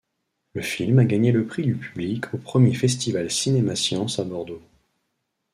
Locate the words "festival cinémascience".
2.73-4.17